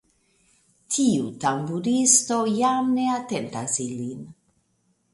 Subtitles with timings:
[0.95, 4.29] Tiu tamburisto, jam ne atentas ilin.